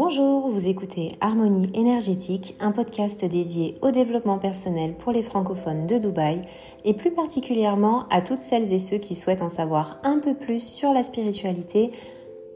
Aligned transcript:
Bonjour, 0.00 0.48
vous 0.48 0.68
écoutez 0.68 1.16
Harmonie 1.20 1.72
énergétique, 1.74 2.54
un 2.60 2.70
podcast 2.70 3.24
dédié 3.24 3.76
au 3.82 3.90
développement 3.90 4.38
personnel 4.38 4.94
pour 4.94 5.10
les 5.10 5.24
francophones 5.24 5.88
de 5.88 5.98
Dubaï 5.98 6.42
et 6.84 6.94
plus 6.94 7.10
particulièrement 7.10 8.06
à 8.08 8.20
toutes 8.20 8.40
celles 8.40 8.72
et 8.72 8.78
ceux 8.78 8.98
qui 8.98 9.16
souhaitent 9.16 9.42
en 9.42 9.48
savoir 9.48 9.98
un 10.04 10.20
peu 10.20 10.34
plus 10.34 10.62
sur 10.62 10.92
la 10.92 11.02
spiritualité 11.02 11.90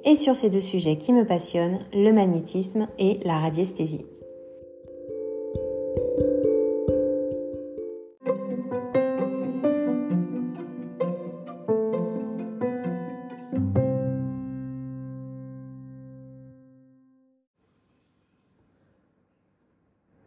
et 0.04 0.14
sur 0.14 0.36
ces 0.36 0.50
deux 0.50 0.60
sujets 0.60 0.98
qui 0.98 1.12
me 1.12 1.26
passionnent, 1.26 1.80
le 1.92 2.12
magnétisme 2.12 2.86
et 3.00 3.18
la 3.24 3.40
radiesthésie. 3.40 4.06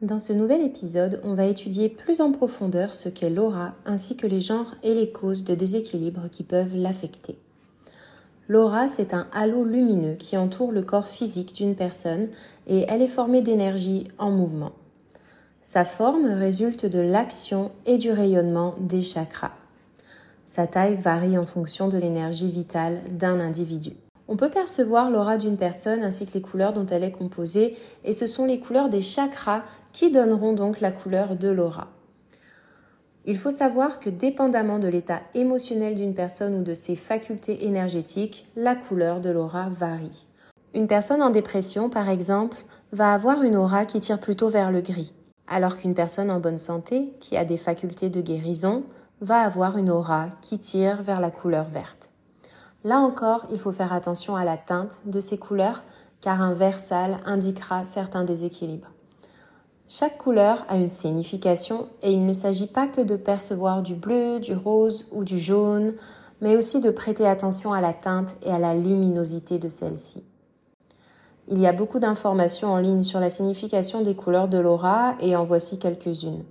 Dans 0.02 0.20
ce 0.20 0.34
nouvel 0.34 0.62
épisode, 0.62 1.22
on 1.23 1.35
va 1.35 1.45
étudier 1.45 1.88
plus 1.88 2.20
en 2.20 2.34
profondeur 2.34 2.91
ce 2.91 3.08
qu'est 3.08 3.30
l'aura 3.30 3.76
ainsi 3.86 4.17
que 4.17 4.27
les 4.27 4.41
genres 4.41 4.76
et 4.84 4.94
les 4.94 5.09
causes 5.09 5.45
de 5.45 5.55
déséquilibre 5.55 6.30
qui 6.30 6.44
peuvent 6.44 6.76
l'affecter. 6.76 7.38
L'aura, 8.50 8.89
c'est 8.89 9.13
un 9.13 9.26
halo 9.31 9.63
lumineux 9.63 10.16
qui 10.16 10.36
entoure 10.36 10.73
le 10.73 10.84
corps 10.84 11.08
physique 11.08 11.55
d'une 11.55 11.76
personne 11.76 12.27
et 12.67 12.86
elle 12.89 13.02
est 13.02 13.08
formée 13.08 13.41
d'énergie 13.41 14.05
en 14.17 14.31
mouvement. 14.31 14.73
Sa 15.63 15.86
forme 15.86 16.25
résulte 16.25 16.86
de 16.86 17.00
l'action 17.00 17.72
et 17.86 17.98
du 17.98 18.12
rayonnement 18.12 18.75
des 18.81 19.02
chakras. 19.02 19.53
Sa 20.45 20.67
taille 20.67 20.95
varie 20.95 21.38
en 21.38 21.45
fonction 21.45 21.88
de 21.88 21.98
l'énergie 21.98 22.52
vitale 22.52 23.00
d'un 23.12 23.39
individu. 23.39 23.94
On 24.28 24.38
peut 24.38 24.50
percevoir 24.50 25.12
l'aura 25.12 25.38
d'une 25.38 25.58
personne 25.58 26.04
ainsi 26.04 26.26
que 26.26 26.34
les 26.34 26.42
couleurs 26.42 26.73
dont 26.73 26.86
elle 26.86 27.04
est 27.04 27.12
composée, 27.12 27.78
et 28.04 28.14
ce 28.14 28.26
sont 28.26 28.45
les 28.45 28.59
couleurs 28.59 28.90
des 28.90 29.02
chakras 29.02 29.64
qui 29.92 30.09
donneront 30.09 30.54
donc 30.54 30.82
la 30.82 30.92
couleur 30.92 31.36
de 31.36 31.50
l'aura. 31.50 31.90
Il 33.28 33.38
faut 33.38 33.52
savoir 33.52 34.00
que 34.00 34.09
dépendamment 34.09 34.80
de 34.80 34.88
l'état 34.88 35.22
émotionnel 35.34 35.95
d'une 35.95 36.14
personne 36.14 36.59
ou 36.59 36.64
de 36.64 36.73
ses 36.73 36.95
facultés 36.95 37.66
énergétiques, 37.66 38.48
la 38.56 38.76
couleur 38.76 39.20
de 39.20 39.30
l'aura 39.30 39.70
varie. 39.70 40.28
Une 40.73 40.88
personne 40.88 41.23
en 41.23 41.30
dépression, 41.30 41.89
par 41.89 42.10
exemple, 42.10 42.58
va 42.92 43.14
avoir 43.14 43.44
une 43.44 43.56
aura 43.56 43.86
qui 43.86 44.00
tire 44.00 44.20
plutôt 44.20 44.50
vers 44.50 44.72
le 44.72 44.82
gris, 44.82 45.14
alors 45.48 45.78
qu'une 45.78 45.95
personne 45.95 46.32
en 46.32 46.39
bonne 46.39 46.58
santé, 46.58 47.14
qui 47.20 47.38
a 47.38 47.45
des 47.45 47.58
facultés 47.58 48.10
de 48.10 48.22
guérison, 48.22 48.84
va 49.22 49.39
avoir 49.39 49.78
une 49.78 49.89
aura 49.89 50.30
qui 50.42 50.60
tire 50.60 51.02
vers 51.02 51.22
la 51.22 51.32
couleur 51.32 51.66
verte. 51.66 52.10
Là 52.86 53.00
encore, 53.00 53.47
il 53.52 53.58
faut 53.58 53.72
faire 53.72 53.91
attention 53.94 54.36
à 54.36 54.45
la 54.45 54.58
teinte 54.58 55.02
de 55.08 55.19
ces 55.19 55.39
couleurs 55.39 55.83
car 56.22 56.41
un 56.41 56.53
vert 56.53 56.78
sale 56.78 57.17
indiquera 57.25 57.83
certains 57.83 58.23
déséquilibres. 58.23 58.92
Chaque 59.88 60.19
couleur 60.19 60.64
a 60.69 60.77
une 60.77 60.89
signification 60.89 61.88
et 62.03 62.11
il 62.11 62.27
ne 62.27 62.33
s'agit 62.33 62.67
pas 62.67 62.88
que 62.88 63.02
de 63.02 63.16
percevoir 63.16 63.81
du 63.81 63.95
bleu, 63.95 64.39
du 64.39 64.53
rose 64.53 65.08
ou 65.11 65.23
du 65.23 65.39
jaune, 65.39 65.95
mais 66.42 66.55
aussi 66.55 66.80
de 66.80 66.92
prêter 66.92 67.25
attention 67.25 67.73
à 67.73 67.81
la 67.81 67.92
teinte 67.92 68.36
et 68.45 68.52
à 68.52 68.59
la 68.59 68.75
luminosité 68.75 69.58
de 69.58 69.70
celle-ci. 69.70 70.23
Il 71.47 71.59
y 71.59 71.66
a 71.66 71.73
beaucoup 71.73 71.97
d'informations 71.97 72.70
en 72.70 72.77
ligne 72.77 73.03
sur 73.03 73.20
la 73.20 73.31
signification 73.31 74.03
des 74.03 74.16
couleurs 74.16 74.47
de 74.47 74.59
l'aura 74.59 75.16
et 75.20 75.36
en 75.36 75.44
voici 75.44 75.80
quelques-unes. 75.80 76.44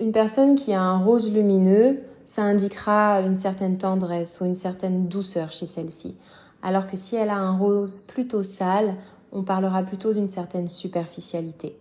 Une 0.00 0.12
personne 0.12 0.56
qui 0.56 0.72
a 0.72 0.82
un 0.82 0.98
rose 0.98 1.32
lumineux 1.32 2.00
ça 2.30 2.42
indiquera 2.42 3.22
une 3.22 3.34
certaine 3.34 3.76
tendresse 3.76 4.40
ou 4.40 4.44
une 4.44 4.54
certaine 4.54 5.08
douceur 5.08 5.50
chez 5.50 5.66
celle-ci. 5.66 6.16
Alors 6.62 6.86
que 6.86 6.96
si 6.96 7.16
elle 7.16 7.28
a 7.28 7.36
un 7.36 7.58
rose 7.58 8.04
plutôt 8.06 8.44
sale, 8.44 8.94
on 9.32 9.42
parlera 9.42 9.82
plutôt 9.82 10.12
d'une 10.12 10.28
certaine 10.28 10.68
superficialité. 10.68 11.76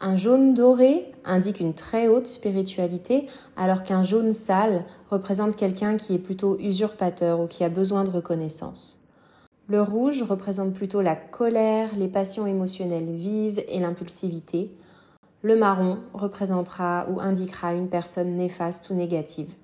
Un 0.00 0.16
jaune 0.16 0.54
doré 0.54 1.12
indique 1.24 1.60
une 1.60 1.72
très 1.72 2.08
haute 2.08 2.26
spiritualité, 2.26 3.26
alors 3.56 3.84
qu'un 3.84 4.02
jaune 4.02 4.32
sale 4.32 4.86
représente 5.08 5.54
quelqu'un 5.54 5.96
qui 5.96 6.14
est 6.14 6.18
plutôt 6.18 6.58
usurpateur 6.58 7.38
ou 7.38 7.46
qui 7.46 7.62
a 7.62 7.68
besoin 7.68 8.02
de 8.02 8.10
reconnaissance. 8.10 9.06
Le 9.68 9.82
rouge 9.82 10.24
représente 10.24 10.72
plutôt 10.72 11.00
la 11.00 11.14
colère, 11.14 11.90
les 11.94 12.08
passions 12.08 12.48
émotionnelles 12.48 13.14
vives 13.14 13.62
et 13.68 13.78
l'impulsivité. 13.78 14.76
Le 15.42 15.54
marron 15.54 16.00
représentera 16.12 17.06
ou 17.08 17.20
indiquera 17.20 17.72
une 17.72 17.88
personne 17.88 18.36
néfaste 18.36 18.90
ou 18.90 18.94
négative. 18.94 19.54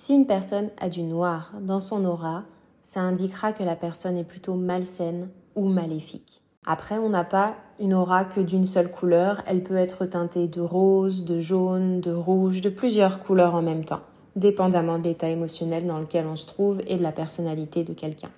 Si 0.00 0.14
une 0.14 0.28
personne 0.28 0.70
a 0.78 0.88
du 0.88 1.02
noir 1.02 1.50
dans 1.60 1.80
son 1.80 2.04
aura, 2.04 2.44
ça 2.84 3.00
indiquera 3.00 3.52
que 3.52 3.64
la 3.64 3.74
personne 3.74 4.16
est 4.16 4.22
plutôt 4.22 4.54
malsaine 4.54 5.28
ou 5.56 5.64
maléfique. 5.68 6.40
Après, 6.64 6.98
on 6.98 7.08
n'a 7.08 7.24
pas 7.24 7.56
une 7.80 7.94
aura 7.94 8.24
que 8.24 8.38
d'une 8.38 8.64
seule 8.64 8.92
couleur, 8.92 9.42
elle 9.44 9.60
peut 9.60 9.74
être 9.74 10.06
teintée 10.06 10.46
de 10.46 10.60
rose, 10.60 11.24
de 11.24 11.40
jaune, 11.40 12.00
de 12.00 12.12
rouge, 12.12 12.60
de 12.60 12.70
plusieurs 12.70 13.18
couleurs 13.18 13.56
en 13.56 13.62
même 13.62 13.84
temps, 13.84 14.02
dépendamment 14.36 15.00
de 15.00 15.08
l'état 15.08 15.30
émotionnel 15.30 15.84
dans 15.84 15.98
lequel 15.98 16.26
on 16.26 16.36
se 16.36 16.46
trouve 16.46 16.80
et 16.86 16.94
de 16.94 17.02
la 17.02 17.10
personnalité 17.10 17.82
de 17.82 17.92
quelqu'un. 17.92 18.30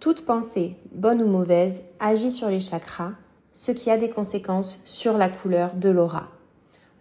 Toute 0.00 0.26
pensée, 0.26 0.74
bonne 0.92 1.22
ou 1.22 1.28
mauvaise, 1.28 1.84
agit 2.00 2.32
sur 2.32 2.48
les 2.48 2.58
chakras 2.58 3.12
ce 3.52 3.70
qui 3.70 3.88
a 3.92 3.98
des 3.98 4.10
conséquences 4.10 4.80
sur 4.84 5.16
la 5.16 5.28
couleur 5.28 5.76
de 5.76 5.90
l'aura. 5.90 6.28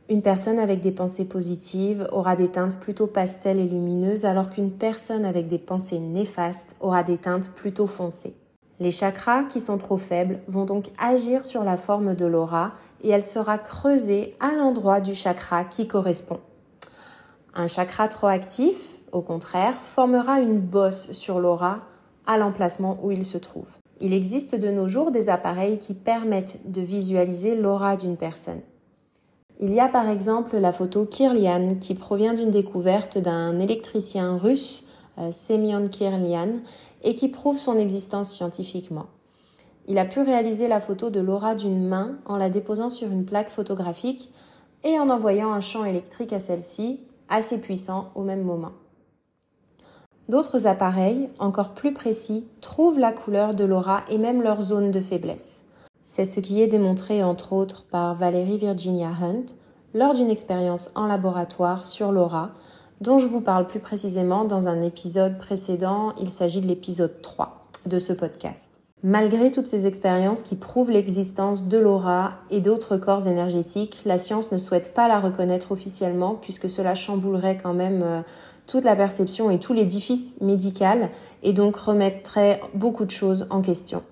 Une 0.10 0.22
personne 0.22 0.58
avec 0.58 0.80
des 0.80 0.94
pensées 0.94 1.26
positives 1.26 2.08
aura 2.14 2.38
des 2.38 2.48
teintes 2.48 2.80
plutôt 2.80 3.08
pastel 3.08 3.60
et 3.60 3.68
lumineuses 3.68 4.24
alors 4.24 4.50
qu'une 4.50 4.72
personne 4.72 5.26
avec 5.26 5.48
des 5.48 5.58
pensées 5.60 6.00
néfastes 6.00 6.78
aura 6.80 7.04
des 7.04 7.18
teintes 7.18 7.52
plutôt 7.52 7.88
foncées. 7.88 8.34
Les 8.80 8.92
chakras 8.92 9.44
qui 9.44 9.60
sont 9.60 9.78
trop 9.78 9.98
faibles 9.98 10.40
vont 10.48 10.64
donc 10.64 10.92
agir 10.98 11.44
sur 11.44 11.66
la 11.66 11.76
forme 11.76 12.16
de 12.16 12.26
l'aura 12.26 12.72
et 13.04 13.10
elle 13.10 13.24
sera 13.24 13.58
creusée 13.58 14.34
à 14.40 14.54
l'endroit 14.54 15.02
du 15.02 15.14
chakra 15.14 15.66
qui 15.66 15.88
correspond. 15.88 16.40
Un 17.54 17.68
chakra 17.68 18.08
trop 18.08 18.28
actif, 18.28 18.96
au 19.12 19.22
contraire, 19.22 19.74
formera 19.74 20.40
une 20.40 20.60
bosse 20.60 21.12
sur 21.12 21.42
l'aura 21.42 21.80
à 22.26 22.38
l'emplacement 22.38 22.98
où 23.04 23.12
il 23.12 23.26
se 23.26 23.38
trouve. 23.38 23.78
Il 24.00 24.14
existe 24.14 24.56
de 24.56 24.70
nos 24.70 24.88
jours 24.88 25.12
des 25.12 25.28
appareils 25.28 25.80
qui 25.80 25.94
permettent 25.94 26.60
de 26.72 26.82
visualiser 26.82 27.58
l'aura 27.58 27.98
d'une 27.98 28.16
personne. 28.16 28.62
Il 29.60 29.74
y 29.74 29.80
a 29.80 29.88
par 29.88 30.08
exemple 30.08 30.58
la 30.58 30.72
photo 30.72 31.06
Kirlian 31.06 31.78
qui 31.82 31.96
provient 31.96 32.36
d'une 32.36 32.52
découverte 32.52 33.18
d'un 33.18 33.58
électricien 33.58 34.38
russe, 34.38 34.86
euh, 35.18 35.32
Semyon 35.32 35.88
Kirlian, 35.90 36.60
et 37.04 37.16
qui 37.16 37.28
prouve 37.28 37.58
son 37.58 37.80
existence 37.80 38.32
scientifiquement. 38.32 39.08
Il 39.88 39.98
a 39.98 40.06
pu 40.06 40.20
réaliser 40.20 40.68
la 40.68 40.80
photo 40.80 41.10
de 41.10 41.20
l'aura 41.20 41.56
d'une 41.56 41.88
main 41.88 42.20
en 42.26 42.38
la 42.38 42.52
déposant 42.52 42.90
sur 42.90 43.12
une 43.12 43.26
plaque 43.26 43.50
photographique 43.50 44.32
et 44.84 45.00
en 45.00 45.10
envoyant 45.10 45.52
un 45.52 45.62
champ 45.62 45.86
électrique 45.86 46.34
à 46.34 46.40
celle-ci, 46.40 47.00
assez 47.28 47.60
puissant 47.60 48.12
au 48.14 48.22
même 48.22 48.44
moment. 48.44 48.74
D'autres 50.30 50.68
appareils, 50.68 51.30
encore 51.40 51.74
plus 51.74 51.94
précis, 51.94 52.48
trouvent 52.62 53.00
la 53.00 53.12
couleur 53.12 53.56
de 53.56 53.64
l'aura 53.64 54.04
et 54.10 54.20
même 54.20 54.44
leur 54.44 54.62
zone 54.62 54.92
de 54.92 55.00
faiblesse. 55.00 55.67
C'est 56.10 56.24
ce 56.24 56.40
qui 56.40 56.62
est 56.62 56.68
démontré 56.68 57.22
entre 57.22 57.52
autres 57.52 57.84
par 57.84 58.16
Valérie 58.16 58.58
Virginia 58.58 59.10
Hunt 59.10 59.44
lors 59.94 60.14
d'une 60.14 60.30
expérience 60.30 60.90
en 60.96 61.06
laboratoire 61.06 61.86
sur 61.86 62.14
l'aura, 62.14 62.52
dont 63.02 63.20
je 63.20 63.28
vous 63.28 63.42
parle 63.42 63.68
plus 63.68 63.82
précisément 63.82 64.46
dans 64.46 64.70
un 64.70 64.82
épisode 64.82 65.38
précédent, 65.38 66.14
il 66.18 66.30
s'agit 66.30 66.62
de 66.62 66.66
l'épisode 66.66 67.22
3 67.22 67.68
de 67.88 68.00
ce 68.00 68.14
podcast. 68.14 68.70
Malgré 69.04 69.52
toutes 69.52 69.68
ces 69.68 69.86
expériences 69.86 70.44
qui 70.44 70.56
prouvent 70.56 70.92
l'existence 70.92 71.66
de 71.66 71.78
l'aura 71.78 72.36
et 72.52 72.62
d'autres 72.62 72.96
corps 72.96 73.28
énergétiques, 73.28 74.00
la 74.06 74.18
science 74.18 74.54
ne 74.54 74.58
souhaite 74.58 74.94
pas 74.94 75.10
la 75.10 75.20
reconnaître 75.20 75.74
officiellement 75.74 76.36
puisque 76.36 76.70
cela 76.70 76.96
chamboulerait 76.96 77.60
quand 77.62 77.74
même 77.74 78.02
euh, 78.02 78.22
toute 78.66 78.86
la 78.86 78.96
perception 78.96 79.52
et 79.52 79.60
tout 79.60 79.74
l'édifice 79.74 80.40
médical 80.40 81.10
et 81.44 81.52
donc 81.52 81.76
remettrait 81.76 82.62
beaucoup 82.74 83.04
de 83.04 83.12
choses 83.12 83.46
en 83.50 83.62
question. 83.62 84.04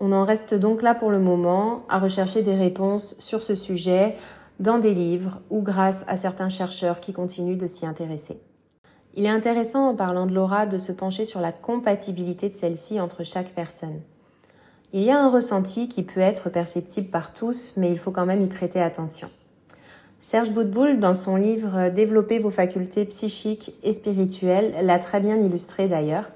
On 0.00 0.12
en 0.12 0.24
reste 0.24 0.54
donc 0.54 0.82
là 0.82 0.94
pour 0.94 1.10
le 1.10 1.18
moment 1.18 1.84
à 1.88 1.98
rechercher 1.98 2.42
des 2.42 2.54
réponses 2.54 3.16
sur 3.18 3.42
ce 3.42 3.54
sujet 3.54 4.16
dans 4.60 4.78
des 4.78 4.94
livres 4.94 5.40
ou 5.50 5.62
grâce 5.62 6.04
à 6.08 6.16
certains 6.16 6.48
chercheurs 6.48 7.00
qui 7.00 7.12
continuent 7.12 7.58
de 7.58 7.66
s'y 7.66 7.86
intéresser. 7.86 8.40
Il 9.14 9.24
est 9.24 9.30
intéressant 9.30 9.88
en 9.88 9.94
parlant 9.94 10.26
de 10.26 10.34
l'aura 10.34 10.66
de 10.66 10.76
se 10.76 10.92
pencher 10.92 11.24
sur 11.24 11.40
la 11.40 11.52
compatibilité 11.52 12.50
de 12.50 12.54
celle-ci 12.54 13.00
entre 13.00 13.24
chaque 13.24 13.54
personne. 13.54 14.02
Il 14.92 15.02
y 15.02 15.10
a 15.10 15.18
un 15.18 15.30
ressenti 15.30 15.88
qui 15.88 16.02
peut 16.02 16.20
être 16.20 16.50
perceptible 16.50 17.08
par 17.08 17.32
tous, 17.32 17.72
mais 17.76 17.90
il 17.90 17.98
faut 17.98 18.10
quand 18.10 18.26
même 18.26 18.42
y 18.42 18.46
prêter 18.46 18.80
attention. 18.80 19.28
Serge 20.20 20.50
Boutboul, 20.50 20.98
dans 20.98 21.14
son 21.14 21.36
livre 21.36 21.88
Développer 21.90 22.38
vos 22.38 22.50
facultés 22.50 23.04
psychiques 23.06 23.74
et 23.82 23.92
spirituelles, 23.92 24.74
l'a 24.82 24.98
très 24.98 25.20
bien 25.20 25.36
illustré 25.36 25.88
d'ailleurs. 25.88 26.30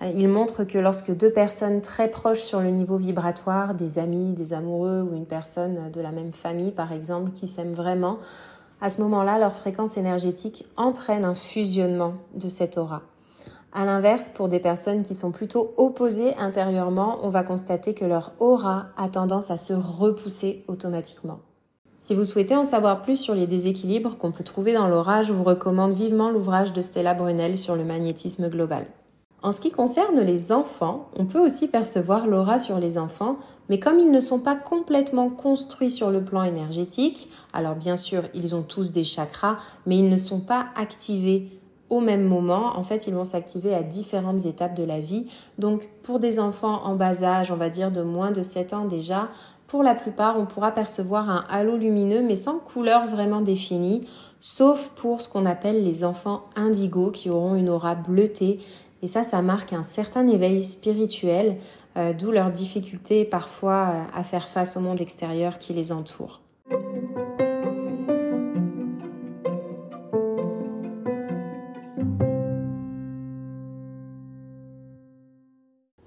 Il 0.00 0.28
montre 0.28 0.62
que 0.64 0.78
lorsque 0.78 1.10
deux 1.10 1.32
personnes 1.32 1.80
très 1.80 2.08
proches 2.08 2.42
sur 2.42 2.60
le 2.60 2.70
niveau 2.70 2.96
vibratoire, 2.96 3.74
des 3.74 3.98
amis, 3.98 4.32
des 4.32 4.52
amoureux 4.52 5.02
ou 5.02 5.16
une 5.16 5.26
personne 5.26 5.90
de 5.90 6.00
la 6.00 6.12
même 6.12 6.32
famille 6.32 6.70
par 6.70 6.92
exemple, 6.92 7.32
qui 7.32 7.48
s'aiment 7.48 7.74
vraiment, 7.74 8.18
à 8.80 8.90
ce 8.90 9.00
moment-là, 9.02 9.38
leur 9.38 9.56
fréquence 9.56 9.96
énergétique 9.96 10.66
entraîne 10.76 11.24
un 11.24 11.34
fusionnement 11.34 12.14
de 12.34 12.48
cette 12.48 12.78
aura. 12.78 13.02
A 13.72 13.84
l'inverse, 13.84 14.28
pour 14.30 14.48
des 14.48 14.60
personnes 14.60 15.02
qui 15.02 15.14
sont 15.14 15.32
plutôt 15.32 15.74
opposées 15.76 16.34
intérieurement, 16.36 17.18
on 17.22 17.28
va 17.28 17.42
constater 17.42 17.92
que 17.92 18.04
leur 18.04 18.32
aura 18.38 18.86
a 18.96 19.08
tendance 19.08 19.50
à 19.50 19.56
se 19.56 19.74
repousser 19.74 20.64
automatiquement. 20.68 21.40
Si 21.96 22.14
vous 22.14 22.24
souhaitez 22.24 22.54
en 22.54 22.64
savoir 22.64 23.02
plus 23.02 23.20
sur 23.20 23.34
les 23.34 23.48
déséquilibres 23.48 24.16
qu'on 24.16 24.30
peut 24.30 24.44
trouver 24.44 24.72
dans 24.72 24.86
l'aura, 24.86 25.24
je 25.24 25.32
vous 25.32 25.42
recommande 25.42 25.92
vivement 25.92 26.30
l'ouvrage 26.30 26.72
de 26.72 26.80
Stella 26.80 27.12
Brunel 27.12 27.58
sur 27.58 27.74
le 27.74 27.84
magnétisme 27.84 28.48
global. 28.48 28.86
En 29.40 29.52
ce 29.52 29.60
qui 29.60 29.70
concerne 29.70 30.20
les 30.20 30.50
enfants, 30.50 31.08
on 31.16 31.24
peut 31.24 31.38
aussi 31.38 31.68
percevoir 31.68 32.26
l'aura 32.26 32.58
sur 32.58 32.80
les 32.80 32.98
enfants, 32.98 33.36
mais 33.68 33.78
comme 33.78 34.00
ils 34.00 34.10
ne 34.10 34.18
sont 34.18 34.40
pas 34.40 34.56
complètement 34.56 35.30
construits 35.30 35.92
sur 35.92 36.10
le 36.10 36.24
plan 36.24 36.42
énergétique, 36.42 37.30
alors 37.52 37.76
bien 37.76 37.96
sûr, 37.96 38.24
ils 38.34 38.56
ont 38.56 38.62
tous 38.62 38.90
des 38.90 39.04
chakras, 39.04 39.56
mais 39.86 39.96
ils 39.98 40.10
ne 40.10 40.16
sont 40.16 40.40
pas 40.40 40.66
activés 40.74 41.48
au 41.88 42.00
même 42.00 42.24
moment. 42.24 42.76
En 42.76 42.82
fait, 42.82 43.06
ils 43.06 43.14
vont 43.14 43.24
s'activer 43.24 43.74
à 43.74 43.84
différentes 43.84 44.44
étapes 44.44 44.74
de 44.74 44.84
la 44.84 44.98
vie. 44.98 45.26
Donc, 45.58 45.88
pour 46.02 46.18
des 46.18 46.40
enfants 46.40 46.82
en 46.84 46.96
bas 46.96 47.22
âge, 47.22 47.52
on 47.52 47.56
va 47.56 47.70
dire 47.70 47.92
de 47.92 48.02
moins 48.02 48.32
de 48.32 48.42
7 48.42 48.72
ans 48.72 48.84
déjà, 48.86 49.28
pour 49.68 49.82
la 49.82 49.94
plupart, 49.94 50.38
on 50.38 50.46
pourra 50.46 50.72
percevoir 50.72 51.28
un 51.28 51.44
halo 51.50 51.76
lumineux, 51.76 52.22
mais 52.22 52.36
sans 52.36 52.58
couleur 52.58 53.06
vraiment 53.06 53.42
définie, 53.42 54.00
sauf 54.40 54.88
pour 54.96 55.20
ce 55.20 55.28
qu'on 55.28 55.44
appelle 55.44 55.84
les 55.84 56.04
enfants 56.04 56.44
indigos 56.56 57.10
qui 57.10 57.28
auront 57.28 57.54
une 57.54 57.68
aura 57.68 57.94
bleutée 57.94 58.60
et 59.02 59.06
ça, 59.06 59.22
ça 59.22 59.42
marque 59.42 59.72
un 59.72 59.82
certain 59.82 60.26
éveil 60.26 60.62
spirituel, 60.62 61.56
euh, 61.96 62.12
d'où 62.12 62.30
leur 62.30 62.50
difficulté 62.50 63.24
parfois 63.24 63.92
euh, 63.92 64.18
à 64.18 64.24
faire 64.24 64.48
face 64.48 64.76
au 64.76 64.80
monde 64.80 65.00
extérieur 65.00 65.58
qui 65.58 65.72
les 65.72 65.92
entoure. 65.92 66.40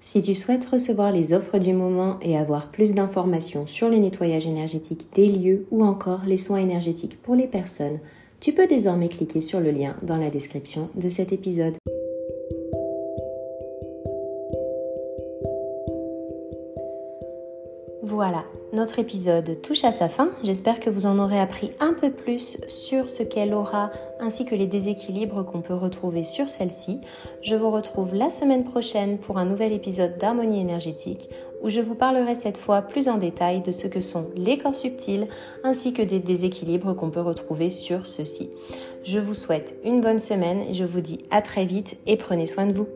Si 0.04 0.20
tu 0.20 0.34
souhaites 0.34 0.66
recevoir 0.66 1.10
les 1.12 1.32
offres 1.32 1.58
du 1.58 1.72
moment 1.72 2.18
et 2.20 2.36
avoir 2.36 2.70
plus 2.70 2.92
d'informations 2.92 3.66
sur 3.66 3.88
les 3.88 4.00
nettoyages 4.00 4.46
énergétiques 4.46 5.08
des 5.14 5.28
lieux 5.28 5.64
ou 5.70 5.84
encore 5.84 6.20
les 6.26 6.36
soins 6.36 6.58
énergétiques 6.58 7.22
pour 7.22 7.34
les 7.34 7.46
personnes, 7.46 7.98
tu 8.38 8.52
peux 8.52 8.66
désormais 8.66 9.08
cliquer 9.08 9.40
sur 9.40 9.60
le 9.60 9.70
lien 9.70 9.96
dans 10.02 10.18
la 10.18 10.28
description 10.28 10.90
de 10.96 11.08
cet 11.08 11.32
épisode. 11.32 11.76
Voilà, 18.12 18.44
notre 18.74 18.98
épisode 18.98 19.62
touche 19.62 19.84
à 19.84 19.90
sa 19.90 20.06
fin. 20.06 20.28
J'espère 20.44 20.80
que 20.80 20.90
vous 20.90 21.06
en 21.06 21.18
aurez 21.18 21.40
appris 21.40 21.70
un 21.80 21.94
peu 21.94 22.10
plus 22.10 22.58
sur 22.68 23.08
ce 23.08 23.22
qu'est 23.22 23.46
l'aura 23.46 23.90
ainsi 24.20 24.44
que 24.44 24.54
les 24.54 24.66
déséquilibres 24.66 25.46
qu'on 25.46 25.62
peut 25.62 25.72
retrouver 25.72 26.22
sur 26.22 26.50
celle-ci. 26.50 27.00
Je 27.40 27.56
vous 27.56 27.70
retrouve 27.70 28.14
la 28.14 28.28
semaine 28.28 28.64
prochaine 28.64 29.16
pour 29.16 29.38
un 29.38 29.46
nouvel 29.46 29.72
épisode 29.72 30.18
d'harmonie 30.18 30.60
énergétique 30.60 31.30
où 31.62 31.70
je 31.70 31.80
vous 31.80 31.94
parlerai 31.94 32.34
cette 32.34 32.58
fois 32.58 32.82
plus 32.82 33.08
en 33.08 33.16
détail 33.16 33.62
de 33.62 33.72
ce 33.72 33.86
que 33.86 34.00
sont 34.00 34.26
les 34.36 34.58
corps 34.58 34.76
subtils 34.76 35.26
ainsi 35.64 35.94
que 35.94 36.02
des 36.02 36.20
déséquilibres 36.20 36.94
qu'on 36.94 37.10
peut 37.10 37.22
retrouver 37.22 37.70
sur 37.70 38.06
ceux-ci. 38.06 38.50
Je 39.04 39.20
vous 39.20 39.32
souhaite 39.32 39.74
une 39.86 40.02
bonne 40.02 40.20
semaine, 40.20 40.74
je 40.74 40.84
vous 40.84 41.00
dis 41.00 41.20
à 41.30 41.40
très 41.40 41.64
vite 41.64 41.96
et 42.06 42.18
prenez 42.18 42.44
soin 42.44 42.66
de 42.66 42.74
vous. 42.74 42.88